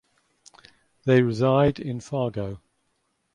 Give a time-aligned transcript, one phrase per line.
[1.05, 2.59] They reside in Fargo.